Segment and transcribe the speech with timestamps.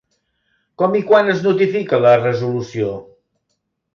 [0.81, 2.89] Com i quan es notifica la resolució?